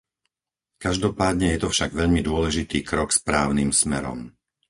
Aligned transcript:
Každopádne 0.83 1.47
je 1.53 1.59
to 1.63 1.67
však 1.73 1.91
veľmi 2.01 2.21
dôležitý 2.29 2.79
krok 2.91 3.09
správnym 3.19 3.69
smerom. 3.81 4.19